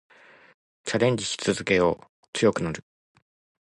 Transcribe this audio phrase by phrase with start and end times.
[0.83, 2.05] チャレンジし続けよう。
[2.33, 2.83] 強くなる。